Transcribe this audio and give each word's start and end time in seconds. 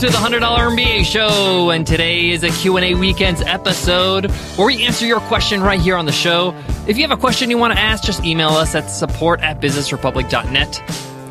to 0.00 0.06
the 0.06 0.12
$100 0.12 0.40
MBA 0.40 1.04
show 1.04 1.68
and 1.68 1.86
today 1.86 2.30
is 2.30 2.42
a 2.42 2.48
Q&A 2.48 2.94
weekends 2.94 3.42
episode 3.42 4.30
where 4.56 4.66
we 4.66 4.86
answer 4.86 5.04
your 5.04 5.20
question 5.20 5.60
right 5.60 5.78
here 5.78 5.94
on 5.94 6.06
the 6.06 6.12
show. 6.12 6.54
If 6.88 6.96
you 6.96 7.06
have 7.06 7.10
a 7.10 7.20
question 7.20 7.50
you 7.50 7.58
want 7.58 7.74
to 7.74 7.78
ask, 7.78 8.02
just 8.02 8.24
email 8.24 8.48
us 8.48 8.74
at 8.74 8.88
support 8.88 9.40
at 9.40 9.60
businessrepublic.net. 9.60 10.82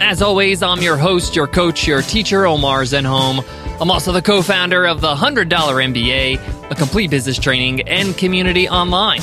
As 0.01 0.21
always, 0.21 0.61
I'm 0.61 0.83
your 0.83 0.97
host, 0.97 1.35
your 1.35 1.47
coach, 1.47 1.87
your 1.87 2.03
teacher, 2.03 2.45
Omar 2.45 2.83
Zenhom. 2.83 3.43
I'm 3.81 3.89
also 3.89 4.11
the 4.11 4.21
co-founder 4.21 4.85
of 4.85 5.01
the 5.01 5.15
$100 5.15 5.49
MBA, 5.49 6.69
a 6.69 6.75
complete 6.75 7.09
business 7.09 7.39
training 7.39 7.87
and 7.87 8.15
community 8.15 8.69
online. 8.69 9.21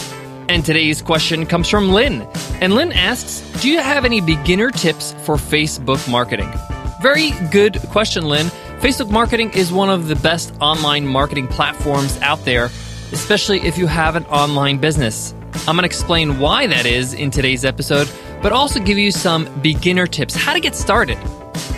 And 0.48 0.64
today's 0.64 1.00
question 1.02 1.46
comes 1.46 1.68
from 1.68 1.90
Lynn. 1.90 2.22
And 2.60 2.74
Lynn 2.74 2.90
asks, 2.90 3.42
do 3.62 3.70
you 3.70 3.78
have 3.78 4.04
any 4.04 4.20
beginner 4.20 4.72
tips 4.72 5.12
for 5.22 5.36
Facebook 5.36 6.10
marketing? 6.10 6.52
Very 7.00 7.30
good 7.52 7.78
question, 7.90 8.24
Lynn. 8.24 8.50
Facebook 8.80 9.10
marketing 9.10 9.50
is 9.54 9.72
one 9.72 9.88
of 9.88 10.06
the 10.06 10.16
best 10.16 10.52
online 10.60 11.06
marketing 11.06 11.48
platforms 11.48 12.18
out 12.20 12.44
there, 12.44 12.66
especially 13.10 13.60
if 13.60 13.78
you 13.78 13.86
have 13.86 14.16
an 14.16 14.24
online 14.26 14.76
business. 14.76 15.32
I'm 15.66 15.76
going 15.76 15.78
to 15.78 15.86
explain 15.86 16.38
why 16.38 16.66
that 16.66 16.84
is 16.84 17.14
in 17.14 17.30
today's 17.30 17.64
episode, 17.64 18.10
but 18.42 18.52
also 18.52 18.78
give 18.78 18.98
you 18.98 19.10
some 19.10 19.48
beginner 19.62 20.06
tips 20.06 20.34
how 20.34 20.52
to 20.52 20.60
get 20.60 20.74
started 20.74 21.16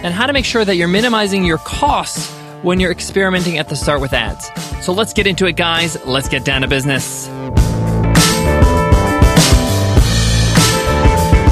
and 0.03 0.13
how 0.13 0.27
to 0.27 0.33
make 0.33 0.45
sure 0.45 0.65
that 0.65 0.75
you're 0.75 0.89
minimizing 0.89 1.45
your 1.45 1.59
costs 1.59 2.33
when 2.63 2.81
you're 2.81 2.91
experimenting 2.91 3.59
at 3.59 3.69
the 3.69 3.77
start 3.77 4.01
with 4.01 4.13
ads. 4.13 4.51
So 4.85 4.93
let's 4.93 5.13
get 5.13 5.29
into 5.29 5.47
it, 5.47 5.57
guys. 5.57 6.05
Let's 6.05 6.29
get 6.29 6.45
down 6.45 6.63
to 6.63 6.69
business. 6.69 7.27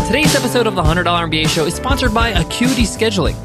Today's 0.08 0.34
episode 0.34 0.66
of 0.66 0.74
the 0.74 0.82
$100 0.82 1.04
MBA 1.04 1.48
show 1.48 1.66
is 1.66 1.74
sponsored 1.74 2.12
by 2.12 2.30
Acuity 2.30 2.82
Scheduling 2.82 3.36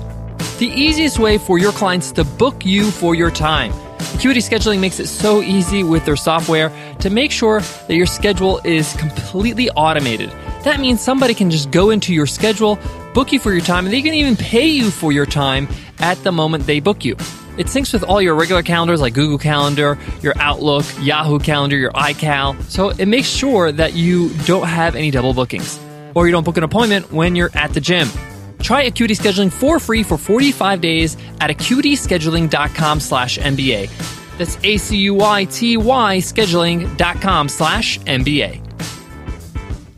the 0.61 0.67
easiest 0.67 1.17
way 1.17 1.39
for 1.39 1.57
your 1.57 1.71
clients 1.71 2.11
to 2.11 2.23
book 2.23 2.63
you 2.63 2.91
for 2.91 3.15
your 3.15 3.31
time. 3.31 3.73
Acuity 4.13 4.41
Scheduling 4.41 4.79
makes 4.79 4.99
it 4.99 5.07
so 5.07 5.41
easy 5.41 5.83
with 5.83 6.05
their 6.05 6.15
software 6.15 6.71
to 6.99 7.09
make 7.09 7.31
sure 7.31 7.61
that 7.61 7.95
your 7.95 8.05
schedule 8.05 8.61
is 8.63 8.95
completely 8.97 9.71
automated. 9.71 10.29
That 10.63 10.79
means 10.79 11.01
somebody 11.01 11.33
can 11.33 11.49
just 11.49 11.71
go 11.71 11.89
into 11.89 12.13
your 12.13 12.27
schedule, 12.27 12.77
book 13.15 13.33
you 13.33 13.39
for 13.39 13.51
your 13.51 13.61
time, 13.61 13.85
and 13.85 13.93
they 13.93 14.03
can 14.03 14.13
even 14.13 14.35
pay 14.35 14.67
you 14.67 14.91
for 14.91 15.11
your 15.11 15.25
time 15.25 15.67
at 15.97 16.23
the 16.23 16.31
moment 16.31 16.67
they 16.67 16.79
book 16.79 17.03
you. 17.03 17.13
It 17.57 17.65
syncs 17.65 17.91
with 17.91 18.03
all 18.03 18.21
your 18.21 18.35
regular 18.35 18.61
calendars 18.61 19.01
like 19.01 19.15
Google 19.15 19.39
Calendar, 19.39 19.97
your 20.21 20.37
Outlook, 20.37 20.85
Yahoo 20.99 21.39
Calendar, 21.39 21.75
your 21.75 21.91
iCal, 21.93 22.61
so 22.69 22.89
it 22.89 23.07
makes 23.07 23.27
sure 23.27 23.71
that 23.71 23.93
you 23.93 24.29
don't 24.45 24.67
have 24.67 24.95
any 24.95 25.09
double 25.09 25.33
bookings 25.33 25.79
or 26.13 26.27
you 26.27 26.31
don't 26.31 26.43
book 26.43 26.57
an 26.57 26.63
appointment 26.63 27.11
when 27.11 27.35
you're 27.35 27.49
at 27.55 27.73
the 27.73 27.81
gym. 27.81 28.07
Try 28.61 28.83
Acuity 28.83 29.15
Scheduling 29.15 29.51
for 29.51 29.79
free 29.79 30.03
for 30.03 30.17
45 30.17 30.81
days 30.81 31.17
at 31.39 31.49
acuityscheduling.com 31.49 32.99
slash 32.99 33.37
MBA. 33.37 33.89
That's 34.37 34.57
A-C-U-I-T-Y 34.63 36.17
scheduling.com 36.17 37.49
slash 37.49 37.99
MBA. 37.99 38.71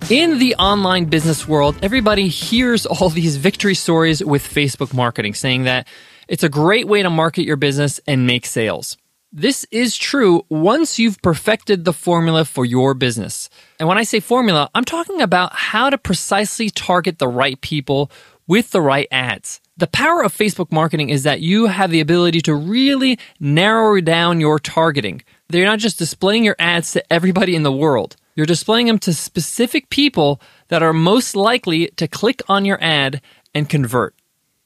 In 0.10 0.38
the 0.38 0.54
online 0.56 1.06
business 1.06 1.48
world, 1.48 1.78
everybody 1.82 2.28
hears 2.28 2.86
all 2.86 3.10
these 3.10 3.38
victory 3.38 3.74
stories 3.74 4.22
with 4.24 4.44
Facebook 4.44 4.94
marketing, 4.94 5.34
saying 5.34 5.64
that 5.64 5.88
it's 6.28 6.44
a 6.44 6.50
great 6.50 6.88
way 6.88 7.02
to 7.02 7.10
market 7.10 7.44
your 7.44 7.56
business 7.56 8.02
and 8.06 8.28
make 8.28 8.46
sales. 8.46 8.98
This 9.32 9.66
is 9.72 9.98
true 9.98 10.44
once 10.50 11.00
you've 11.00 11.22
perfected 11.22 11.86
the 11.86 11.94
formula 11.94 12.46
for 12.46 12.66
your 12.66 12.94
business. 12.94 13.50
And 13.80 13.88
when 13.88 13.98
I 13.98 14.04
say 14.04 14.20
formula, 14.20 14.70
I'm 14.76 14.84
talking 14.84 15.22
about 15.22 15.54
how 15.54 15.90
to 15.90 15.98
precisely 15.98 16.70
target 16.70 17.18
the 17.18 17.28
right 17.28 17.60
people 17.62 18.12
with 18.48 18.72
the 18.72 18.82
right 18.82 19.08
ads. 19.12 19.62
The 19.78 19.88
power 19.88 20.24
of 20.24 20.36
Facebook 20.36 20.72
marketing 20.72 21.10
is 21.10 21.24
that 21.24 21.42
you 21.42 21.68
have 21.68 21.90
the 21.90 22.00
ability 22.00 22.42
to 22.42 22.54
really 22.54 23.18
narrow 23.40 24.00
down 24.02 24.40
your 24.40 24.60
targeting. 24.60 25.24
They're 25.50 25.66
not 25.66 25.80
just 25.80 25.98
displaying 25.98 26.44
your 26.44 26.56
ads 26.60 26.92
to 26.94 27.14
everybody 27.14 27.56
in 27.56 27.64
the 27.64 27.72
world. 27.72 28.16
You're 28.36 28.46
displaying 28.46 28.88
them 28.88 29.00
to 29.00 29.14
specific 29.14 29.90
people 29.90 30.42
that 30.68 30.84
are 30.84 30.94
most 30.94 31.36
likely 31.36 31.88
to 31.98 32.08
click 32.08 32.42
on 32.48 32.66
your 32.66 32.78
ad 32.82 33.22
and 33.54 33.70
convert. 33.70 34.16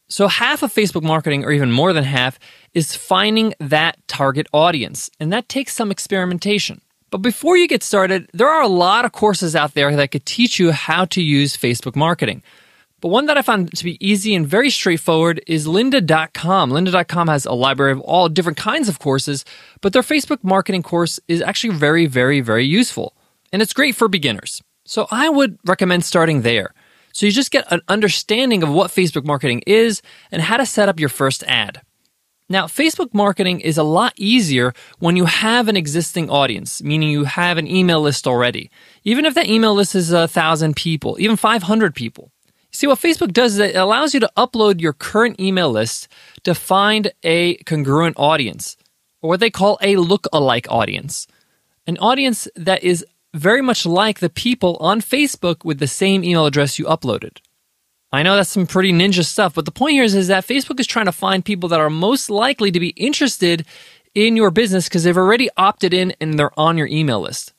So 0.10 0.30
half 0.30 0.64
of 0.64 0.74
Facebook 0.74 1.04
marketing, 1.04 1.44
or 1.44 1.52
even 1.52 1.72
more 1.72 1.92
than 1.92 2.06
half, 2.06 2.40
is 2.74 2.96
finding 2.96 3.54
that 3.60 3.98
target 4.08 4.48
audience. 4.54 5.10
And 5.20 5.34
that 5.34 5.50
takes 5.50 5.76
some 5.76 5.92
experimentation. 5.92 6.82
But 7.10 7.18
before 7.20 7.58
you 7.58 7.68
get 7.68 7.84
started, 7.84 8.30
there 8.34 8.50
are 8.50 8.62
a 8.62 8.68
lot 8.68 9.06
of 9.06 9.12
courses 9.12 9.56
out 9.56 9.74
there 9.74 9.96
that 9.96 10.12
could 10.12 10.26
teach 10.26 10.60
you 10.60 10.72
how 10.72 11.06
to 11.06 11.22
use 11.22 11.58
Facebook 11.58 11.96
marketing. 11.96 12.42
But 13.00 13.10
one 13.10 13.28
that 13.28 13.38
I 13.38 13.44
found 13.44 13.72
to 13.76 13.84
be 13.84 14.04
easy 14.06 14.34
and 14.34 14.48
very 14.48 14.72
straightforward 14.72 15.40
is 15.46 15.68
lynda.com. 15.68 16.72
Lynda.com 16.72 17.28
has 17.28 17.46
a 17.46 17.54
library 17.54 17.92
of 17.92 18.02
all 18.02 18.28
different 18.28 18.58
kinds 18.58 18.90
of 18.90 18.98
courses, 18.98 19.46
but 19.82 19.94
their 19.94 20.02
Facebook 20.02 20.44
marketing 20.44 20.82
course 20.82 21.20
is 21.28 21.42
actually 21.44 21.76
very, 21.76 22.08
very, 22.08 22.42
very 22.42 22.66
useful. 22.66 23.16
And 23.54 23.62
it's 23.62 23.74
great 23.74 23.96
for 23.96 24.08
beginners. 24.08 24.64
So 24.86 25.08
I 25.12 25.30
would 25.30 25.60
recommend 25.66 26.06
starting 26.06 26.42
there. 26.42 26.74
So 27.14 27.26
you 27.28 27.32
just 27.32 27.52
get 27.52 27.72
an 27.72 27.82
understanding 27.88 28.64
of 28.64 28.70
what 28.70 28.92
Facebook 28.92 29.26
marketing 29.26 29.62
is 29.68 30.02
and 30.32 30.42
how 30.42 30.58
to 30.58 30.66
set 30.66 30.90
up 30.90 31.00
your 31.00 31.10
first 31.10 31.44
ad. 31.44 31.82
Now, 32.50 32.66
Facebook 32.66 33.14
marketing 33.14 33.60
is 33.60 33.78
a 33.78 33.84
lot 33.84 34.14
easier 34.16 34.74
when 35.00 35.18
you 35.18 35.26
have 35.26 35.68
an 35.68 35.76
existing 35.76 36.30
audience, 36.30 36.82
meaning 36.82 37.10
you 37.10 37.26
have 37.26 37.58
an 37.58 37.68
email 37.68 38.02
list 38.02 38.26
already. 38.26 38.72
Even 39.04 39.26
if 39.26 39.34
that 39.36 39.48
email 39.48 39.74
list 39.74 39.96
is 39.96 40.12
a 40.12 40.28
thousand 40.28 40.76
people, 40.78 41.18
even 41.20 41.36
500 41.36 41.94
people. 41.94 42.32
See, 42.78 42.86
what 42.86 43.00
Facebook 43.00 43.34
does 43.34 43.54
is 43.54 43.60
it 43.60 43.76
allows 43.76 44.14
you 44.14 44.20
to 44.20 44.32
upload 44.38 44.82
your 44.82 44.94
current 44.94 45.40
email 45.40 45.72
list 45.72 46.08
to 46.44 46.54
find 46.54 47.12
a 47.24 47.56
congruent 47.64 48.16
audience, 48.20 48.78
or 49.20 49.30
what 49.30 49.40
they 49.40 49.50
call 49.50 49.80
a 49.82 49.96
look-alike 49.96 50.68
audience. 50.70 51.26
An 51.88 51.98
audience 51.98 52.48
that 52.56 52.84
is 52.84 53.04
very 53.34 53.64
much 53.64 53.88
like 53.88 54.20
the 54.20 54.30
people 54.30 54.78
on 54.80 55.02
Facebook 55.02 55.66
with 55.66 55.80
the 55.80 55.88
same 55.88 56.24
email 56.24 56.46
address 56.46 56.78
you 56.78 56.86
uploaded. 56.86 57.40
I 58.12 58.22
know 58.22 58.36
that's 58.36 58.52
some 58.52 58.68
pretty 58.68 58.94
ninja 58.94 59.26
stuff, 59.26 59.56
but 59.56 59.66
the 59.66 59.72
point 59.72 59.94
here 59.94 60.04
is, 60.04 60.14
is 60.14 60.28
that 60.28 60.46
Facebook 60.46 60.80
is 60.80 60.86
trying 60.86 61.08
to 61.08 61.12
find 61.12 61.44
people 61.44 61.70
that 61.70 61.80
are 61.80 61.90
most 61.90 62.30
likely 62.30 62.70
to 62.70 62.80
be 62.80 62.90
interested 62.90 63.66
in 64.14 64.36
your 64.36 64.52
business 64.52 64.88
because 64.88 65.04
they've 65.04 65.18
already 65.18 65.50
opted 65.58 65.96
in 65.96 66.14
and 66.22 66.38
they're 66.38 66.60
on 66.60 66.78
your 66.78 66.86
email 66.86 67.22
list. 67.22 67.54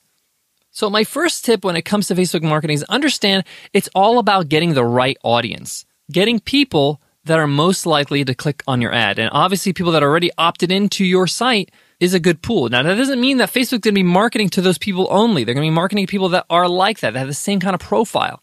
So, 0.78 0.88
my 0.88 1.02
first 1.02 1.44
tip 1.44 1.64
when 1.64 1.74
it 1.74 1.82
comes 1.82 2.06
to 2.06 2.14
Facebook 2.14 2.44
marketing 2.44 2.74
is 2.74 2.84
understand 2.84 3.42
it's 3.72 3.88
all 3.96 4.20
about 4.20 4.48
getting 4.48 4.74
the 4.74 4.84
right 4.84 5.18
audience, 5.24 5.84
getting 6.08 6.38
people 6.38 7.00
that 7.24 7.40
are 7.40 7.48
most 7.48 7.84
likely 7.84 8.24
to 8.24 8.32
click 8.32 8.62
on 8.68 8.80
your 8.80 8.94
ad. 8.94 9.18
And 9.18 9.28
obviously, 9.32 9.72
people 9.72 9.90
that 9.90 10.04
already 10.04 10.30
opted 10.38 10.70
into 10.70 11.04
your 11.04 11.26
site 11.26 11.72
is 11.98 12.14
a 12.14 12.20
good 12.20 12.42
pool. 12.42 12.68
Now, 12.68 12.84
that 12.84 12.94
doesn't 12.94 13.20
mean 13.20 13.38
that 13.38 13.50
Facebook's 13.50 13.80
going 13.80 13.92
to 13.92 13.92
be 13.92 14.02
marketing 14.04 14.50
to 14.50 14.62
those 14.62 14.78
people 14.78 15.08
only. 15.10 15.42
They're 15.42 15.56
going 15.56 15.66
to 15.66 15.72
be 15.72 15.74
marketing 15.74 16.06
to 16.06 16.10
people 16.12 16.28
that 16.28 16.46
are 16.48 16.68
like 16.68 17.00
that, 17.00 17.14
that 17.14 17.18
have 17.18 17.26
the 17.26 17.34
same 17.34 17.58
kind 17.58 17.74
of 17.74 17.80
profile, 17.80 18.40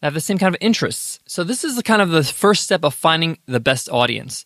that 0.00 0.08
have 0.08 0.14
the 0.14 0.20
same 0.20 0.38
kind 0.38 0.52
of 0.52 0.58
interests. 0.60 1.20
So, 1.26 1.44
this 1.44 1.62
is 1.62 1.76
the 1.76 1.84
kind 1.84 2.02
of 2.02 2.10
the 2.10 2.24
first 2.24 2.64
step 2.64 2.82
of 2.82 2.94
finding 2.94 3.38
the 3.46 3.60
best 3.60 3.88
audience. 3.88 4.44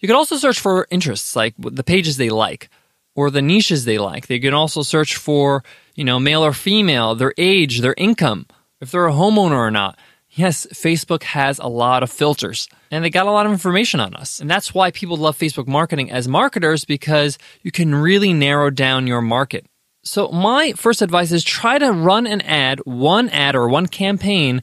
You 0.00 0.08
can 0.08 0.16
also 0.16 0.34
search 0.38 0.58
for 0.58 0.88
interests, 0.90 1.36
like 1.36 1.54
the 1.56 1.84
pages 1.84 2.16
they 2.16 2.30
like 2.30 2.68
or 3.14 3.30
the 3.30 3.42
niches 3.42 3.84
they 3.84 3.98
like. 3.98 4.26
They 4.26 4.40
can 4.40 4.54
also 4.54 4.82
search 4.82 5.14
for 5.14 5.62
you 5.94 6.04
know, 6.04 6.18
male 6.18 6.44
or 6.44 6.52
female, 6.52 7.14
their 7.14 7.34
age, 7.38 7.80
their 7.80 7.94
income, 7.96 8.46
if 8.80 8.90
they're 8.90 9.06
a 9.06 9.12
homeowner 9.12 9.56
or 9.56 9.70
not. 9.70 9.98
Yes, 10.30 10.66
Facebook 10.72 11.22
has 11.22 11.60
a 11.60 11.68
lot 11.68 12.02
of 12.02 12.10
filters 12.10 12.68
and 12.90 13.04
they 13.04 13.10
got 13.10 13.26
a 13.26 13.30
lot 13.30 13.46
of 13.46 13.52
information 13.52 14.00
on 14.00 14.14
us. 14.14 14.40
And 14.40 14.50
that's 14.50 14.74
why 14.74 14.90
people 14.90 15.16
love 15.16 15.38
Facebook 15.38 15.68
marketing 15.68 16.10
as 16.10 16.26
marketers 16.26 16.84
because 16.84 17.38
you 17.62 17.70
can 17.70 17.94
really 17.94 18.32
narrow 18.32 18.70
down 18.70 19.06
your 19.06 19.22
market. 19.22 19.64
So, 20.02 20.28
my 20.28 20.72
first 20.72 21.00
advice 21.02 21.32
is 21.32 21.44
try 21.44 21.78
to 21.78 21.90
run 21.90 22.26
an 22.26 22.42
ad, 22.42 22.80
one 22.84 23.30
ad 23.30 23.54
or 23.54 23.68
one 23.68 23.86
campaign 23.86 24.62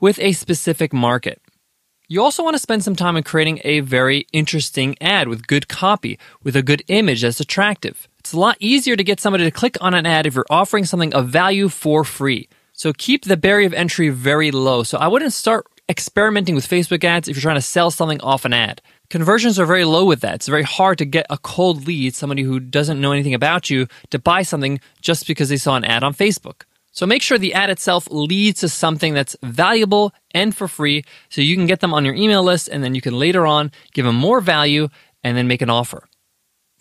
with 0.00 0.18
a 0.20 0.32
specific 0.32 0.92
market. 0.92 1.40
You 2.08 2.22
also 2.22 2.44
want 2.44 2.54
to 2.54 2.62
spend 2.62 2.84
some 2.84 2.94
time 2.94 3.16
in 3.16 3.24
creating 3.24 3.60
a 3.64 3.80
very 3.80 4.28
interesting 4.32 4.96
ad 5.00 5.26
with 5.26 5.48
good 5.48 5.66
copy, 5.66 6.20
with 6.42 6.54
a 6.54 6.62
good 6.62 6.84
image 6.86 7.22
that's 7.22 7.40
attractive. 7.40 8.06
It's 8.26 8.32
a 8.32 8.40
lot 8.40 8.56
easier 8.58 8.96
to 8.96 9.04
get 9.04 9.20
somebody 9.20 9.44
to 9.44 9.52
click 9.52 9.76
on 9.80 9.94
an 9.94 10.04
ad 10.04 10.26
if 10.26 10.34
you're 10.34 10.50
offering 10.50 10.84
something 10.84 11.14
of 11.14 11.28
value 11.28 11.68
for 11.68 12.02
free. 12.02 12.48
So 12.72 12.92
keep 12.92 13.24
the 13.24 13.36
barrier 13.36 13.68
of 13.68 13.72
entry 13.72 14.08
very 14.08 14.50
low. 14.50 14.82
So 14.82 14.98
I 14.98 15.06
wouldn't 15.06 15.32
start 15.32 15.64
experimenting 15.88 16.56
with 16.56 16.66
Facebook 16.66 17.04
ads 17.04 17.28
if 17.28 17.36
you're 17.36 17.42
trying 17.42 17.54
to 17.54 17.62
sell 17.62 17.92
something 17.92 18.20
off 18.22 18.44
an 18.44 18.52
ad. 18.52 18.82
Conversions 19.10 19.60
are 19.60 19.64
very 19.64 19.84
low 19.84 20.04
with 20.04 20.22
that. 20.22 20.34
It's 20.34 20.48
very 20.48 20.64
hard 20.64 20.98
to 20.98 21.04
get 21.04 21.26
a 21.30 21.38
cold 21.38 21.86
lead, 21.86 22.16
somebody 22.16 22.42
who 22.42 22.58
doesn't 22.58 23.00
know 23.00 23.12
anything 23.12 23.32
about 23.32 23.70
you, 23.70 23.86
to 24.10 24.18
buy 24.18 24.42
something 24.42 24.80
just 25.00 25.28
because 25.28 25.48
they 25.48 25.56
saw 25.56 25.76
an 25.76 25.84
ad 25.84 26.02
on 26.02 26.12
Facebook. 26.12 26.62
So 26.90 27.06
make 27.06 27.22
sure 27.22 27.38
the 27.38 27.54
ad 27.54 27.70
itself 27.70 28.08
leads 28.10 28.58
to 28.58 28.68
something 28.68 29.14
that's 29.14 29.36
valuable 29.44 30.12
and 30.34 30.52
for 30.52 30.66
free 30.66 31.04
so 31.28 31.42
you 31.42 31.54
can 31.54 31.66
get 31.66 31.78
them 31.78 31.94
on 31.94 32.04
your 32.04 32.16
email 32.16 32.42
list 32.42 32.66
and 32.66 32.82
then 32.82 32.96
you 32.96 33.00
can 33.00 33.16
later 33.16 33.46
on 33.46 33.70
give 33.92 34.04
them 34.04 34.16
more 34.16 34.40
value 34.40 34.88
and 35.22 35.36
then 35.36 35.46
make 35.46 35.62
an 35.62 35.70
offer. 35.70 36.08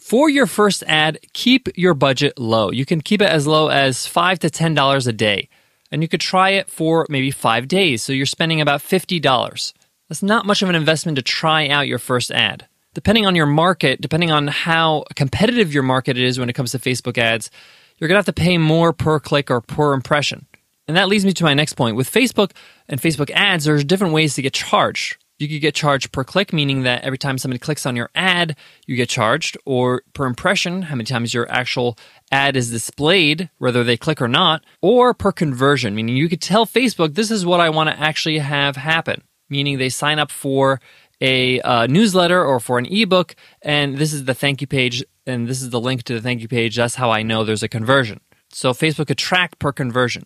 For 0.05 0.29
your 0.29 0.45
first 0.45 0.83
ad, 0.85 1.17
keep 1.33 1.67
your 1.75 1.95
budget 1.95 2.37
low. 2.37 2.69
You 2.69 2.85
can 2.85 3.01
keep 3.01 3.23
it 3.23 3.29
as 3.29 3.47
low 3.47 3.69
as 3.69 4.05
5 4.05 4.37
to 4.37 4.51
$10 4.51 5.07
a 5.07 5.11
day. 5.11 5.49
And 5.91 6.03
you 6.03 6.07
could 6.07 6.21
try 6.21 6.51
it 6.51 6.69
for 6.69 7.07
maybe 7.09 7.31
five 7.31 7.67
days. 7.67 8.03
So 8.03 8.13
you're 8.13 8.27
spending 8.27 8.61
about 8.61 8.81
$50. 8.81 9.73
That's 10.07 10.21
not 10.21 10.45
much 10.45 10.61
of 10.61 10.69
an 10.69 10.75
investment 10.75 11.15
to 11.15 11.23
try 11.23 11.67
out 11.69 11.87
your 11.87 11.97
first 11.97 12.29
ad. 12.29 12.67
depending 12.93 13.25
on 13.25 13.35
your 13.35 13.47
market, 13.47 13.99
depending 13.99 14.31
on 14.31 14.47
how 14.47 15.05
competitive 15.15 15.73
your 15.73 15.83
market 15.83 16.19
is 16.19 16.39
when 16.39 16.49
it 16.49 16.53
comes 16.53 16.71
to 16.71 16.79
Facebook 16.79 17.17
ads, 17.17 17.49
you're 17.97 18.07
to 18.07 18.15
have 18.15 18.25
to 18.25 18.33
pay 18.33 18.59
more 18.59 18.93
per 18.93 19.19
click 19.19 19.51
or 19.51 19.59
per 19.59 19.93
impression. 19.93 20.45
And 20.87 20.95
that 20.97 21.07
leads 21.07 21.25
me 21.25 21.33
to 21.33 21.43
my 21.43 21.55
next 21.55 21.73
point. 21.73 21.95
With 21.95 22.11
Facebook 22.11 22.51
and 22.87 23.01
Facebook 23.01 23.31
ads, 23.31 23.65
there's 23.65 23.83
different 23.83 24.13
ways 24.13 24.35
to 24.35 24.43
get 24.43 24.53
charged. 24.53 25.17
You 25.37 25.49
could 25.49 25.59
get 25.59 25.75
charged 25.75 26.13
per 26.13 26.23
click, 26.23 26.53
meaning 26.53 26.83
that 26.83 27.03
every 27.03 27.17
time 27.17 27.37
somebody 27.37 27.59
clicks 27.59 27.85
on 27.85 27.97
your 27.97 28.09
ad, 28.15 28.55
you 28.87 28.95
get 28.95 29.09
charged, 29.09 29.57
or 29.65 30.01
per 30.13 30.25
impression, 30.25 30.83
how 30.83 30.95
many 30.95 31.05
times 31.05 31.33
your 31.33 31.51
actual 31.51 31.97
ad 32.31 32.55
is 32.55 32.71
displayed, 32.71 33.49
whether 33.57 33.83
they 33.83 33.97
click 33.97 34.21
or 34.21 34.29
not, 34.29 34.63
or 34.81 35.13
per 35.13 35.33
conversion, 35.33 35.93
meaning 35.93 36.15
you 36.15 36.29
could 36.29 36.41
tell 36.41 36.65
Facebook, 36.65 37.15
this 37.15 37.31
is 37.31 37.45
what 37.45 37.59
I 37.59 37.69
want 37.69 37.89
to 37.89 37.99
actually 37.99 38.37
have 38.37 38.77
happen, 38.77 39.23
meaning 39.49 39.77
they 39.77 39.89
sign 39.89 40.19
up 40.19 40.31
for 40.31 40.79
a 41.19 41.59
uh, 41.61 41.87
newsletter 41.87 42.43
or 42.43 42.61
for 42.61 42.77
an 42.77 42.85
ebook, 42.85 43.35
and 43.61 43.97
this 43.97 44.13
is 44.13 44.23
the 44.23 44.33
thank 44.33 44.61
you 44.61 44.67
page, 44.67 45.03
and 45.25 45.47
this 45.47 45.61
is 45.61 45.69
the 45.69 45.81
link 45.81 46.03
to 46.03 46.13
the 46.13 46.21
thank 46.21 46.41
you 46.41 46.47
page. 46.47 46.77
That's 46.77 46.95
how 46.95 47.11
I 47.11 47.23
know 47.23 47.43
there's 47.43 47.63
a 47.63 47.67
conversion. 47.67 48.21
So 48.51 48.71
Facebook 48.71 49.07
could 49.07 49.17
track 49.17 49.59
per 49.59 49.73
conversion. 49.73 50.25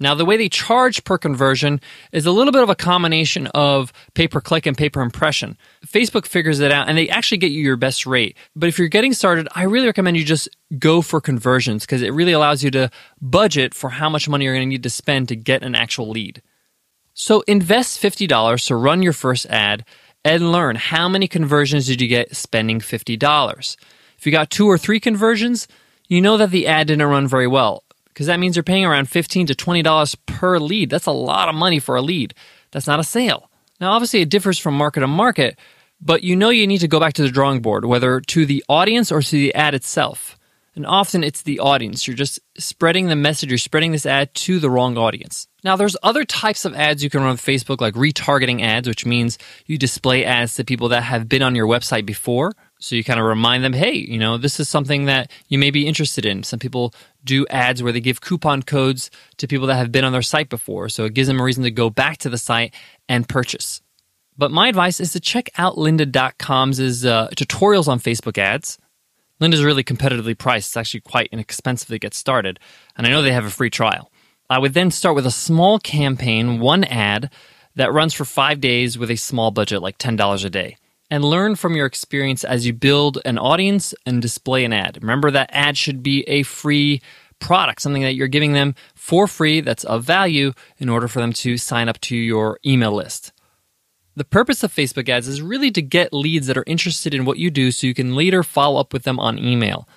Now, 0.00 0.14
the 0.14 0.24
way 0.24 0.36
they 0.36 0.48
charge 0.48 1.02
per 1.02 1.18
conversion 1.18 1.80
is 2.12 2.24
a 2.24 2.30
little 2.30 2.52
bit 2.52 2.62
of 2.62 2.70
a 2.70 2.76
combination 2.76 3.48
of 3.48 3.92
pay 4.14 4.28
per 4.28 4.40
click 4.40 4.64
and 4.64 4.76
pay 4.76 4.88
per 4.88 5.00
impression. 5.00 5.56
Facebook 5.84 6.26
figures 6.26 6.60
it 6.60 6.70
out 6.70 6.88
and 6.88 6.96
they 6.96 7.08
actually 7.08 7.38
get 7.38 7.50
you 7.50 7.62
your 7.62 7.76
best 7.76 8.06
rate. 8.06 8.36
But 8.54 8.68
if 8.68 8.78
you're 8.78 8.88
getting 8.88 9.12
started, 9.12 9.48
I 9.54 9.64
really 9.64 9.86
recommend 9.86 10.16
you 10.16 10.24
just 10.24 10.48
go 10.78 11.02
for 11.02 11.20
conversions 11.20 11.84
because 11.84 12.02
it 12.02 12.12
really 12.12 12.32
allows 12.32 12.62
you 12.62 12.70
to 12.72 12.90
budget 13.20 13.74
for 13.74 13.90
how 13.90 14.08
much 14.08 14.28
money 14.28 14.44
you're 14.44 14.54
going 14.54 14.68
to 14.68 14.70
need 14.70 14.84
to 14.84 14.90
spend 14.90 15.28
to 15.28 15.36
get 15.36 15.64
an 15.64 15.74
actual 15.74 16.08
lead. 16.08 16.42
So 17.14 17.42
invest 17.48 18.00
$50 18.00 18.66
to 18.68 18.76
run 18.76 19.02
your 19.02 19.12
first 19.12 19.46
ad 19.46 19.84
and 20.24 20.52
learn 20.52 20.76
how 20.76 21.08
many 21.08 21.26
conversions 21.26 21.86
did 21.86 22.00
you 22.00 22.06
get 22.06 22.36
spending 22.36 22.78
$50. 22.78 23.76
If 24.16 24.26
you 24.26 24.30
got 24.30 24.50
two 24.50 24.66
or 24.66 24.78
three 24.78 25.00
conversions, 25.00 25.66
you 26.06 26.20
know 26.20 26.36
that 26.36 26.50
the 26.50 26.68
ad 26.68 26.86
didn't 26.86 27.06
run 27.06 27.26
very 27.26 27.48
well 27.48 27.82
because 28.18 28.26
that 28.26 28.40
means 28.40 28.56
you're 28.56 28.64
paying 28.64 28.84
around 28.84 29.08
15 29.08 29.46
to 29.46 29.54
$20 29.54 30.16
per 30.26 30.58
lead. 30.58 30.90
That's 30.90 31.06
a 31.06 31.12
lot 31.12 31.48
of 31.48 31.54
money 31.54 31.78
for 31.78 31.94
a 31.94 32.02
lead. 32.02 32.34
That's 32.72 32.88
not 32.88 32.98
a 32.98 33.04
sale. 33.04 33.48
Now, 33.80 33.92
obviously, 33.92 34.20
it 34.20 34.28
differs 34.28 34.58
from 34.58 34.74
market 34.74 35.00
to 35.00 35.06
market, 35.06 35.56
but 36.00 36.24
you 36.24 36.34
know 36.34 36.50
you 36.50 36.66
need 36.66 36.80
to 36.80 36.88
go 36.88 36.98
back 36.98 37.12
to 37.12 37.22
the 37.22 37.30
drawing 37.30 37.62
board, 37.62 37.84
whether 37.84 38.20
to 38.20 38.44
the 38.44 38.64
audience 38.68 39.12
or 39.12 39.22
to 39.22 39.30
the 39.30 39.54
ad 39.54 39.72
itself. 39.72 40.36
And 40.74 40.84
often 40.84 41.22
it's 41.22 41.42
the 41.42 41.60
audience. 41.60 42.08
You're 42.08 42.16
just 42.16 42.40
spreading 42.58 43.06
the 43.06 43.14
message, 43.14 43.50
you're 43.50 43.58
spreading 43.58 43.92
this 43.92 44.04
ad 44.04 44.34
to 44.34 44.58
the 44.58 44.68
wrong 44.68 44.98
audience. 44.98 45.46
Now, 45.62 45.76
there's 45.76 45.96
other 46.02 46.24
types 46.24 46.64
of 46.64 46.74
ads 46.74 47.04
you 47.04 47.10
can 47.10 47.20
run 47.20 47.30
on 47.30 47.36
Facebook, 47.36 47.80
like 47.80 47.94
retargeting 47.94 48.62
ads, 48.62 48.88
which 48.88 49.06
means 49.06 49.38
you 49.66 49.78
display 49.78 50.24
ads 50.24 50.56
to 50.56 50.64
people 50.64 50.88
that 50.88 51.04
have 51.04 51.28
been 51.28 51.42
on 51.42 51.54
your 51.54 51.68
website 51.68 52.04
before. 52.04 52.52
So 52.80 52.94
you 52.94 53.02
kind 53.02 53.18
of 53.18 53.26
remind 53.26 53.64
them, 53.64 53.72
hey, 53.72 53.92
you 53.92 54.18
know, 54.18 54.38
this 54.38 54.60
is 54.60 54.68
something 54.68 55.06
that 55.06 55.30
you 55.48 55.58
may 55.58 55.70
be 55.70 55.86
interested 55.86 56.24
in. 56.24 56.44
Some 56.44 56.60
people 56.60 56.94
do 57.24 57.46
ads 57.48 57.82
where 57.82 57.92
they 57.92 58.00
give 58.00 58.20
coupon 58.20 58.62
codes 58.62 59.10
to 59.38 59.48
people 59.48 59.66
that 59.66 59.76
have 59.76 59.90
been 59.90 60.04
on 60.04 60.12
their 60.12 60.22
site 60.22 60.48
before. 60.48 60.88
So 60.88 61.04
it 61.04 61.14
gives 61.14 61.26
them 61.26 61.40
a 61.40 61.44
reason 61.44 61.64
to 61.64 61.72
go 61.72 61.90
back 61.90 62.18
to 62.18 62.30
the 62.30 62.38
site 62.38 62.72
and 63.08 63.28
purchase. 63.28 63.82
But 64.36 64.52
my 64.52 64.68
advice 64.68 65.00
is 65.00 65.12
to 65.12 65.20
check 65.20 65.50
out 65.58 65.74
lynda.com's 65.74 67.04
uh, 67.04 67.28
tutorials 67.34 67.88
on 67.88 67.98
Facebook 67.98 68.38
ads. 68.38 68.78
Lynda's 69.40 69.64
really 69.64 69.84
competitively 69.84 70.38
priced. 70.38 70.68
It's 70.68 70.76
actually 70.76 71.00
quite 71.00 71.28
inexpensive 71.32 71.88
to 71.88 71.98
get 71.98 72.14
started. 72.14 72.60
And 72.96 73.06
I 73.06 73.10
know 73.10 73.22
they 73.22 73.32
have 73.32 73.44
a 73.44 73.50
free 73.50 73.70
trial. 73.70 74.12
I 74.48 74.58
would 74.58 74.74
then 74.74 74.92
start 74.92 75.16
with 75.16 75.26
a 75.26 75.32
small 75.32 75.80
campaign, 75.80 76.60
one 76.60 76.84
ad, 76.84 77.30
that 77.74 77.92
runs 77.92 78.14
for 78.14 78.24
five 78.24 78.60
days 78.60 78.96
with 78.96 79.10
a 79.10 79.16
small 79.16 79.50
budget, 79.50 79.82
like 79.82 79.98
$10 79.98 80.44
a 80.44 80.50
day 80.50 80.76
and 81.10 81.24
learn 81.24 81.56
from 81.56 81.74
your 81.74 81.86
experience 81.86 82.44
as 82.44 82.66
you 82.66 82.72
build 82.72 83.18
an 83.24 83.38
audience 83.38 83.94
and 84.04 84.20
display 84.20 84.64
an 84.64 84.72
ad. 84.72 84.98
Remember 85.00 85.30
that 85.30 85.50
ad 85.52 85.76
should 85.76 86.02
be 86.02 86.22
a 86.28 86.42
free 86.42 87.00
product, 87.38 87.80
something 87.80 88.02
that 88.02 88.14
you're 88.14 88.28
giving 88.28 88.52
them 88.52 88.74
for 88.94 89.26
free 89.26 89.60
that's 89.60 89.84
of 89.84 90.04
value 90.04 90.52
in 90.78 90.88
order 90.88 91.08
for 91.08 91.20
them 91.20 91.32
to 91.32 91.56
sign 91.56 91.88
up 91.88 92.00
to 92.00 92.16
your 92.16 92.58
email 92.66 92.92
list. 92.92 93.32
The 94.16 94.24
purpose 94.24 94.64
of 94.64 94.74
Facebook 94.74 95.08
ads 95.08 95.28
is 95.28 95.40
really 95.40 95.70
to 95.70 95.80
get 95.80 96.12
leads 96.12 96.48
that 96.48 96.58
are 96.58 96.64
interested 96.66 97.14
in 97.14 97.24
what 97.24 97.38
you 97.38 97.50
do 97.50 97.70
so 97.70 97.86
you 97.86 97.94
can 97.94 98.16
later 98.16 98.42
follow 98.42 98.80
up 98.80 98.92
with 98.92 99.04
them 99.04 99.20
on 99.20 99.38
email. 99.38 99.88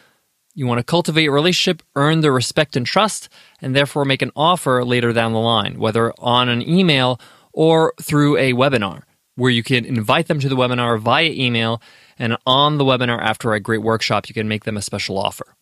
You 0.53 0.67
want 0.67 0.77
to 0.77 0.83
cultivate 0.83 1.25
a 1.25 1.31
relationship, 1.31 1.81
earn 1.95 2.21
their 2.21 2.31
respect 2.31 2.75
and 2.75 2.85
trust, 2.85 3.29
and 3.61 3.75
therefore 3.75 4.05
make 4.05 4.21
an 4.21 4.31
offer 4.35 4.83
later 4.85 5.11
down 5.11 5.33
the 5.33 5.39
line, 5.39 5.79
whether 5.79 6.13
on 6.19 6.49
an 6.49 6.61
email 6.61 7.19
or 7.51 7.93
through 7.99 8.37
a 8.37 8.53
webinar 8.53 9.03
where 9.35 9.51
you 9.51 9.63
can 9.63 9.85
invite 9.85 10.27
them 10.27 10.39
to 10.39 10.49
the 10.49 10.55
webinar 10.55 10.99
via 10.99 11.29
email. 11.29 11.81
And 12.17 12.37
on 12.45 12.77
the 12.77 12.83
webinar 12.83 13.21
after 13.21 13.53
a 13.53 13.59
great 13.59 13.81
workshop, 13.81 14.29
you 14.29 14.33
can 14.33 14.47
make 14.47 14.63
them 14.63 14.77
a 14.77 14.81
special 14.81 15.17
offer. 15.17 15.55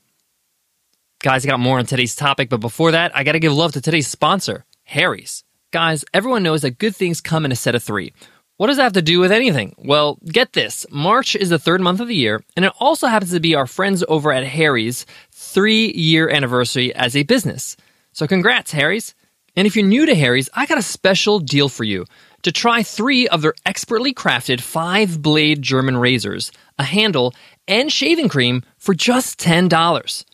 Guys, 1.21 1.45
I 1.45 1.49
got 1.49 1.59
more 1.59 1.79
on 1.79 1.85
today's 1.85 2.15
topic, 2.15 2.49
but 2.49 2.61
before 2.61 2.91
that, 2.91 3.15
I 3.15 3.23
got 3.23 3.33
to 3.33 3.39
give 3.39 3.53
love 3.53 3.73
to 3.73 3.81
today's 3.81 4.07
sponsor, 4.07 4.65
Harry's. 4.83 5.43
Guys, 5.71 6.05
everyone 6.13 6.43
knows 6.43 6.61
that 6.61 6.77
good 6.77 6.95
things 6.95 7.21
come 7.21 7.45
in 7.45 7.51
a 7.51 7.55
set 7.55 7.75
of 7.75 7.83
three. 7.83 8.13
What 8.57 8.67
does 8.67 8.77
that 8.77 8.83
have 8.83 8.93
to 8.93 9.01
do 9.01 9.19
with 9.19 9.31
anything? 9.31 9.75
Well, 9.77 10.17
get 10.25 10.53
this 10.53 10.85
March 10.89 11.35
is 11.35 11.49
the 11.49 11.59
third 11.59 11.79
month 11.79 11.99
of 11.99 12.07
the 12.07 12.15
year, 12.15 12.43
and 12.55 12.65
it 12.65 12.73
also 12.79 13.07
happens 13.07 13.31
to 13.31 13.39
be 13.39 13.55
our 13.55 13.67
friends 13.67 14.03
over 14.09 14.33
at 14.33 14.45
Harry's 14.45 15.05
three 15.31 15.91
year 15.93 16.29
anniversary 16.29 16.93
as 16.93 17.15
a 17.15 17.23
business. 17.23 17.77
So, 18.11 18.27
congrats, 18.27 18.71
Harry's. 18.71 19.15
And 19.55 19.65
if 19.65 19.75
you're 19.75 19.85
new 19.85 20.05
to 20.05 20.15
Harry's, 20.15 20.49
I 20.53 20.65
got 20.65 20.77
a 20.77 20.81
special 20.81 21.39
deal 21.39 21.69
for 21.69 21.83
you 21.83 22.05
to 22.43 22.51
try 22.51 22.83
three 22.83 23.27
of 23.27 23.41
their 23.41 23.53
expertly 23.65 24.13
crafted 24.13 24.61
five 24.61 25.21
blade 25.21 25.61
German 25.61 25.97
razors, 25.97 26.51
a 26.77 26.83
handle, 26.83 27.33
and 27.67 27.91
shaving 27.91 28.29
cream 28.29 28.63
for 28.77 28.93
just 28.93 29.39
$10. 29.39 30.25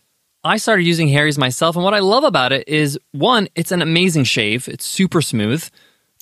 I 0.44 0.58
started 0.58 0.84
using 0.84 1.08
Harry's 1.08 1.40
myself, 1.40 1.76
and 1.76 1.84
what 1.84 1.96
I 1.96 2.00
love 2.00 2.24
about 2.24 2.52
it 2.52 2.68
is 2.68 3.00
one, 3.12 3.48
it's 3.56 3.72
an 3.72 3.82
amazing 3.82 4.26
shave, 4.26 4.68
it's 4.68 4.86
super 4.86 5.22
smooth. 5.22 5.68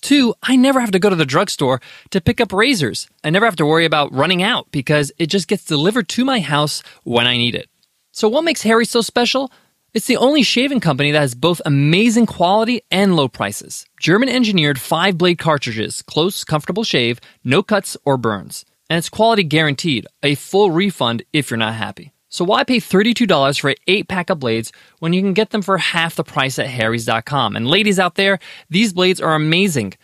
Two, 0.00 0.34
I 0.42 0.56
never 0.56 0.80
have 0.80 0.90
to 0.92 0.98
go 0.98 1.10
to 1.10 1.16
the 1.16 1.24
drugstore 1.24 1.80
to 2.10 2.20
pick 2.20 2.40
up 2.40 2.52
razors. 2.52 3.08
I 3.22 3.30
never 3.30 3.46
have 3.46 3.56
to 3.56 3.66
worry 3.66 3.84
about 3.84 4.12
running 4.12 4.42
out 4.42 4.70
because 4.70 5.12
it 5.18 5.26
just 5.26 5.48
gets 5.48 5.64
delivered 5.64 6.08
to 6.10 6.24
my 6.24 6.40
house 6.40 6.82
when 7.04 7.26
I 7.26 7.36
need 7.36 7.54
it. 7.54 7.68
So, 8.12 8.28
what 8.28 8.44
makes 8.44 8.62
Harry 8.62 8.84
so 8.84 9.00
special? 9.00 9.50
It's 9.94 10.08
the 10.08 10.16
only 10.16 10.42
shaving 10.42 10.80
company 10.80 11.12
that 11.12 11.20
has 11.20 11.36
both 11.36 11.62
amazing 11.64 12.26
quality 12.26 12.82
and 12.90 13.14
low 13.14 13.28
prices. 13.28 13.86
German 14.00 14.28
engineered 14.28 14.80
five 14.80 15.16
blade 15.16 15.38
cartridges, 15.38 16.02
close, 16.02 16.42
comfortable 16.42 16.82
shave, 16.82 17.20
no 17.44 17.62
cuts 17.62 17.96
or 18.04 18.16
burns. 18.16 18.64
And 18.90 18.98
it's 18.98 19.08
quality 19.08 19.44
guaranteed, 19.44 20.08
a 20.24 20.34
full 20.34 20.72
refund 20.72 21.22
if 21.32 21.48
you're 21.48 21.58
not 21.58 21.74
happy. 21.74 22.12
So 22.28 22.44
why 22.44 22.64
pay 22.64 22.78
$32 22.78 23.60
for 23.60 23.70
an 23.70 23.76
8 23.86 24.08
pack 24.08 24.30
of 24.30 24.40
blades 24.40 24.72
when 24.98 25.12
you 25.12 25.22
can 25.22 25.32
get 25.32 25.50
them 25.50 25.62
for 25.62 25.78
half 25.78 26.16
the 26.16 26.24
price 26.24 26.58
at 26.58 26.66
harrys.com? 26.66 27.54
And 27.54 27.68
ladies 27.68 28.00
out 28.00 28.16
there, 28.16 28.40
these 28.68 28.92
blades 28.92 29.20
are 29.20 29.36
amazing. 29.36 29.94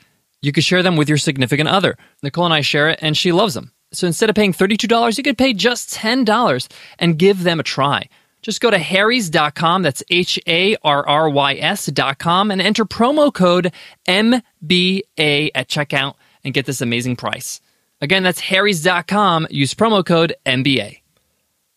You 0.40 0.52
could 0.52 0.62
share 0.62 0.84
them 0.84 0.94
with 0.94 1.08
your 1.08 1.18
significant 1.18 1.68
other. 1.68 1.96
Nicole 2.22 2.44
and 2.44 2.54
I 2.54 2.60
share 2.60 2.90
it 2.90 3.00
and 3.02 3.16
she 3.16 3.32
loves 3.32 3.54
them. 3.54 3.72
So 3.92 4.06
instead 4.06 4.30
of 4.30 4.36
paying 4.36 4.52
$32, 4.52 5.18
you 5.18 5.24
could 5.24 5.36
pay 5.36 5.52
just 5.52 5.92
$10 5.92 6.72
and 7.00 7.18
give 7.18 7.42
them 7.42 7.58
a 7.58 7.64
try. 7.64 8.08
Just 8.42 8.60
go 8.60 8.70
to 8.70 8.78
harrys.com, 8.78 9.82
that's 9.82 10.02
H 10.08 10.38
A 10.46 10.76
R 10.82 11.06
R 11.06 11.28
Y 11.28 11.54
S.com, 11.54 12.50
and 12.50 12.60
enter 12.60 12.84
promo 12.84 13.32
code 13.32 13.72
MBA 14.06 15.50
at 15.54 15.68
checkout 15.68 16.14
and 16.42 16.54
get 16.54 16.66
this 16.66 16.80
amazing 16.80 17.16
price. 17.16 17.60
Again, 18.00 18.22
that's 18.22 18.40
harrys.com, 18.40 19.48
use 19.50 19.74
promo 19.74 20.04
code 20.04 20.34
MBA. 20.46 21.00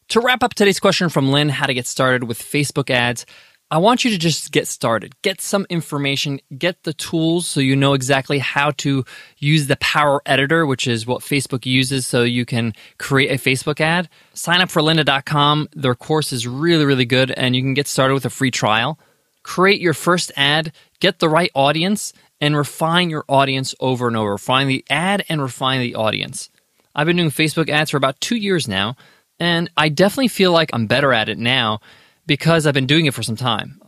To 0.10 0.22
wrap 0.22 0.44
up 0.44 0.54
today's 0.54 0.80
question 0.80 1.10
from 1.10 1.32
Lynn, 1.32 1.50
how 1.50 1.66
to 1.66 1.74
get 1.74 1.88
started 1.88 2.26
with 2.26 2.40
Facebook 2.40 2.90
ads, 2.90 3.26
I 3.74 3.78
want 3.78 4.06
you 4.06 4.12
to 4.12 4.20
just 4.20 4.52
get 4.52 4.68
started, 4.68 5.20
get 5.24 5.42
some 5.42 5.66
information, 5.68 6.40
get 6.56 6.84
the 6.84 6.94
tools 6.94 7.48
so 7.48 7.60
you 7.60 7.76
know 7.76 7.96
exactly 7.96 8.38
how 8.38 8.70
to 8.78 9.04
use 9.40 9.66
the 9.66 9.78
Power 9.78 10.22
Editor, 10.28 10.68
which 10.68 10.86
is 10.86 11.08
what 11.08 11.24
Facebook 11.24 11.66
uses 11.66 12.06
so 12.06 12.22
you 12.22 12.46
can 12.46 12.76
create 13.00 13.32
a 13.32 13.44
Facebook 13.44 13.82
ad. 13.82 14.10
Sign 14.36 14.62
up 14.62 14.70
for 14.70 14.84
lynda.com. 14.84 15.70
Their 15.74 15.96
course 15.96 16.32
is 16.32 16.48
really, 16.48 16.86
really 16.86 17.06
good, 17.06 17.32
and 17.32 17.56
you 17.56 17.64
can 17.64 17.74
get 17.74 17.88
started 17.88 18.14
with 18.14 18.26
a 18.26 18.30
free 18.30 18.52
trial. 18.52 19.00
Create 19.42 19.82
your 19.82 19.96
first 19.96 20.32
ad, 20.38 20.72
get 21.00 21.18
the 21.18 21.28
right 21.28 21.50
audience, 21.56 22.14
and 22.40 22.56
refine 22.56 23.10
your 23.10 23.26
audience 23.28 23.74
over 23.80 24.08
and 24.08 24.16
over. 24.16 24.34
Refine 24.34 24.68
the 24.68 24.86
ad 24.92 25.26
and 25.30 25.42
refine 25.42 25.82
the 25.82 25.96
audience. 25.96 26.52
I've 26.94 27.08
been 27.08 27.18
doing 27.18 27.32
Facebook 27.32 27.70
ads 27.70 27.90
for 27.90 27.98
about 27.98 28.22
two 28.22 28.36
years 28.36 28.68
now, 28.68 28.98
and 29.40 29.72
I 29.76 29.90
definitely 29.90 30.28
feel 30.28 30.52
like 30.52 30.70
I'm 30.74 30.86
better 30.86 31.12
at 31.12 31.28
it 31.28 31.40
now 31.40 31.80
because 32.26 32.66
I've 32.66 32.74
been 32.74 32.86
doing 32.86 33.06
it 33.06 33.14
for 33.14 33.24
some 33.24 33.36
time. 33.36 33.80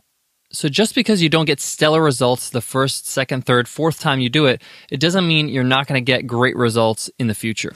So 0.52 0.68
just 0.68 0.94
because 0.94 1.22
you 1.22 1.28
don't 1.28 1.44
get 1.44 1.60
stellar 1.60 2.02
results 2.02 2.50
the 2.50 2.60
first, 2.60 3.08
second, 3.08 3.44
third, 3.44 3.68
fourth 3.68 3.98
time 3.98 4.20
you 4.20 4.28
do 4.28 4.46
it, 4.46 4.62
it 4.90 5.00
doesn't 5.00 5.26
mean 5.26 5.48
you're 5.48 5.64
not 5.64 5.86
going 5.86 6.02
to 6.02 6.04
get 6.04 6.26
great 6.26 6.56
results 6.56 7.10
in 7.18 7.26
the 7.26 7.34
future. 7.34 7.74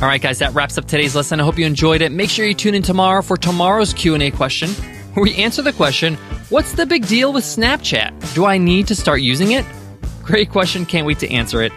All 0.00 0.08
right, 0.08 0.20
guys, 0.20 0.40
that 0.40 0.52
wraps 0.54 0.78
up 0.78 0.84
today's 0.84 1.14
lesson. 1.14 1.40
I 1.40 1.44
hope 1.44 1.58
you 1.58 1.66
enjoyed 1.66 2.02
it. 2.02 2.12
Make 2.12 2.30
sure 2.30 2.44
you 2.44 2.54
tune 2.54 2.74
in 2.74 2.82
tomorrow 2.82 3.22
for 3.22 3.36
tomorrow's 3.36 3.92
Q&A 3.94 4.30
question, 4.30 4.70
where 5.14 5.22
we 5.22 5.34
answer 5.36 5.62
the 5.62 5.72
question, 5.72 6.14
what's 6.50 6.72
the 6.72 6.86
big 6.86 7.06
deal 7.06 7.32
with 7.32 7.44
Snapchat? 7.44 8.34
Do 8.34 8.44
I 8.44 8.58
need 8.58 8.88
to 8.88 8.94
start 8.94 9.22
using 9.22 9.52
it? 9.52 9.64
Great 10.22 10.50
question. 10.50 10.84
Can't 10.86 11.06
wait 11.06 11.18
to 11.20 11.30
answer 11.30 11.62
it. 11.62 11.72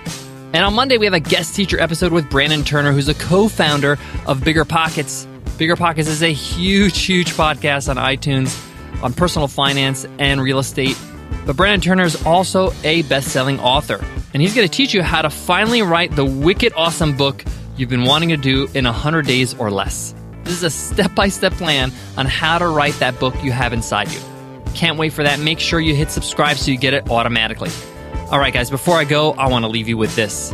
And 0.54 0.66
on 0.66 0.74
Monday, 0.74 0.98
we 0.98 1.06
have 1.06 1.14
a 1.14 1.20
guest 1.20 1.56
teacher 1.56 1.80
episode 1.80 2.12
with 2.12 2.30
Brandon 2.30 2.64
Turner, 2.64 2.92
who's 2.92 3.08
a 3.08 3.14
co 3.14 3.48
founder 3.48 3.98
of 4.28 4.44
Bigger 4.44 4.66
Pockets. 4.66 5.26
Bigger 5.62 5.76
Pockets 5.76 6.10
is 6.10 6.24
a 6.24 6.34
huge, 6.34 7.06
huge 7.06 7.34
podcast 7.34 7.88
on 7.88 7.96
iTunes 7.98 8.60
on 9.04 9.14
personal 9.14 9.48
finance 9.48 10.08
and 10.18 10.42
real 10.42 10.58
estate. 10.58 10.98
But 11.46 11.56
Brandon 11.56 11.80
Turner 11.80 12.04
is 12.04 12.26
also 12.26 12.74
a 12.84 13.04
best 13.04 13.28
selling 13.28 13.60
author, 13.60 14.04
and 14.34 14.42
he's 14.42 14.56
going 14.56 14.68
to 14.68 14.76
teach 14.76 14.96
you 14.96 15.04
how 15.04 15.22
to 15.22 15.30
finally 15.30 15.84
write 15.84 16.16
the 16.16 16.26
wicked 16.26 16.74
awesome 16.76 17.16
book 17.16 17.46
you've 17.78 17.92
been 17.92 18.06
wanting 18.06 18.30
to 18.30 18.38
do 18.38 18.70
in 18.74 18.86
100 18.86 19.28
days 19.28 19.54
or 19.54 19.70
less. 19.70 20.16
This 20.46 20.56
is 20.56 20.64
a 20.64 20.72
step 20.72 21.14
by 21.14 21.28
step 21.28 21.54
plan 21.54 21.92
on 22.18 22.26
how 22.26 22.58
to 22.58 22.68
write 22.68 22.96
that 22.96 23.20
book 23.20 23.36
you 23.44 23.52
have 23.52 23.72
inside 23.72 24.12
you. 24.12 24.20
Can't 24.74 24.98
wait 24.98 25.14
for 25.14 25.22
that. 25.22 25.40
Make 25.40 25.60
sure 25.60 25.80
you 25.80 25.94
hit 25.94 26.10
subscribe 26.10 26.58
so 26.58 26.72
you 26.72 26.78
get 26.80 26.96
it 26.96 27.12
automatically. 27.12 27.70
All 28.32 28.40
right, 28.40 28.52
guys, 28.52 28.72
before 28.72 28.98
I 28.98 29.04
go, 29.04 29.34
I 29.34 29.48
want 29.48 29.64
to 29.64 29.70
leave 29.70 29.88
you 29.88 29.98
with 29.98 30.16
this 30.16 30.50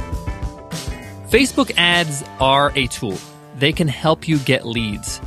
Facebook 1.29 1.71
ads 1.77 2.25
are 2.41 2.73
a 2.75 2.87
tool, 2.87 3.17
they 3.57 3.73
can 3.73 3.87
help 3.87 4.27
you 4.27 4.37
get 4.39 4.65
leads. 4.65 5.19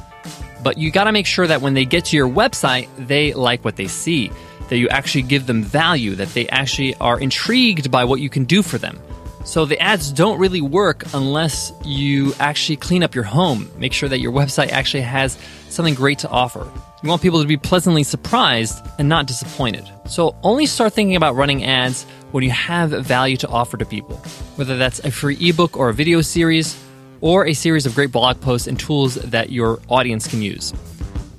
But 0.62 0.78
you 0.78 0.90
got 0.90 1.04
to 1.04 1.12
make 1.12 1.26
sure 1.26 1.46
that 1.46 1.62
when 1.62 1.75
they 1.75 1.84
get 1.84 2.06
to 2.06 2.16
your 2.16 2.28
website, 2.28 2.88
they 2.99 3.32
like 3.32 3.64
what 3.64 3.76
they 3.76 3.88
see, 3.88 4.30
that 4.68 4.78
you 4.78 4.88
actually 4.88 5.22
give 5.22 5.46
them 5.46 5.62
value, 5.62 6.14
that 6.16 6.28
they 6.28 6.49
actually 6.49 6.94
are 6.96 7.18
intrigued 7.18 7.90
by 7.90 8.04
what 8.04 8.20
you 8.20 8.28
can 8.28 8.44
do 8.44 8.62
for 8.62 8.78
them. 8.78 9.00
So 9.44 9.64
the 9.64 9.80
ads 9.80 10.12
don't 10.12 10.38
really 10.38 10.60
work 10.60 11.04
unless 11.14 11.72
you 11.82 12.34
actually 12.38 12.76
clean 12.76 13.02
up 13.02 13.14
your 13.14 13.25
home. 13.25 13.70
Make 13.78 13.94
sure 13.94 14.08
that 14.08 14.20
your 14.20 14.32
website 14.32 14.68
actually 14.68 15.00
has 15.02 15.38
something 15.70 15.94
great 15.94 16.18
to 16.20 16.28
offer. 16.28 16.70
You 17.02 17.08
want 17.08 17.22
people 17.22 17.40
to 17.40 17.49
be 17.49 17.56
pleasantly 17.56 18.02
surprised 18.02 18.84
and 18.99 19.08
not 19.08 19.26
disappointed. 19.26 19.90
So 20.06 20.37
only 20.42 20.66
start 20.66 20.92
thinking 20.92 21.16
about 21.16 21.37
running 21.37 21.64
ads 21.64 22.04
when 22.32 22.44
you 22.44 22.50
have 22.50 22.90
value 22.90 23.38
to 23.38 23.49
offer 23.49 23.78
to 23.78 23.87
people, 23.87 24.16
whether 24.56 24.76
that's 24.76 24.99
a 25.00 25.10
free 25.10 25.38
ebook 25.40 25.78
or 25.78 25.88
a 25.88 25.94
video 25.94 26.20
series 26.20 26.76
or 27.21 27.47
a 27.47 27.53
series 27.53 27.87
of 27.87 27.95
great 27.95 28.12
blog 28.12 28.41
posts 28.41 28.67
and 28.67 28.79
tools 28.79 29.15
that 29.17 29.50
your 29.50 29.81
audience 29.89 30.27
can 30.27 30.43
use. 30.43 30.73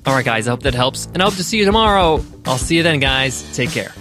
All 0.05 0.15
right, 0.15 0.25
guys, 0.25 0.47
I 0.47 0.51
hope 0.51 0.63
that 0.63 0.73
helps, 0.73 1.05
and 1.07 1.21
I 1.21 1.25
hope 1.25 1.35
to 1.35 1.43
see 1.43 1.59
you 1.59 1.65
tomorrow. 1.65 2.23
I'll 2.45 2.57
see 2.57 2.77
you 2.77 2.83
then, 2.83 2.99
guys. 2.99 3.55
Take 3.55 3.69
care. 3.71 3.93